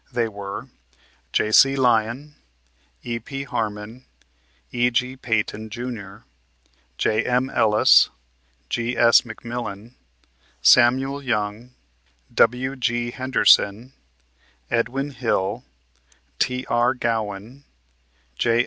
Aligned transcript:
They 0.11 0.27
were: 0.27 0.67
J.C. 1.31 1.75
Lyon, 1.75 2.33
E.P. 3.03 3.43
Harmon, 3.43 4.05
E.G. 4.71 5.15
Peyton, 5.17 5.69
Jr., 5.69 6.25
J.M. 6.97 7.51
Ellis, 7.51 8.09
G.S. 8.67 9.21
McMillan, 9.21 9.93
Samuel 10.59 11.21
Young, 11.21 11.75
W.G. 12.33 13.11
Henderson, 13.11 13.93
Edwin 14.71 15.11
Hill, 15.11 15.65
T.R. 16.39 16.95
Gowan, 16.95 17.63
J. 18.35 18.59